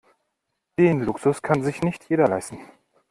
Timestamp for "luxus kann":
1.03-1.61